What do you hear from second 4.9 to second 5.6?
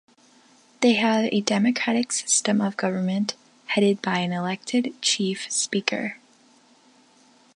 Chief